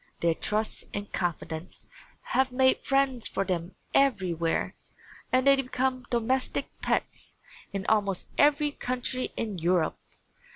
[0.21, 1.85] Their trust and confidence
[2.33, 4.73] have made friends for them everywhere
[5.31, 7.37] and they become domestic pets
[7.71, 9.99] in almost every country in Europe.